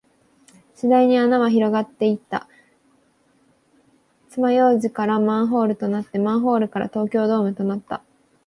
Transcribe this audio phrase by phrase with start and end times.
[0.73, 2.47] 次第に穴は広がっていった。
[4.29, 8.01] 爪楊枝からマンホールとなって、マンホールから東京ドームとなった。